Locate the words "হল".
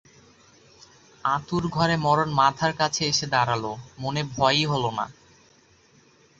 4.65-4.83